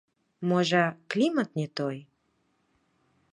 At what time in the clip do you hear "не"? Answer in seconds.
1.59-1.67